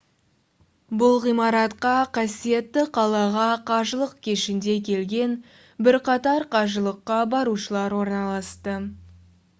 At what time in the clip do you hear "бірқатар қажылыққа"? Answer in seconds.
5.89-7.23